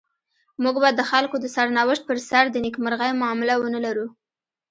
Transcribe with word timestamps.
موږ 0.63 0.75
به 0.83 0.89
د 0.93 1.01
خلکو 1.11 1.35
د 1.39 1.45
سرنوشت 1.55 2.03
پر 2.09 2.17
سر 2.29 2.43
د 2.51 2.55
نيکمرغۍ 2.65 3.11
معامله 3.21 3.53
ونلرو. 3.59 4.07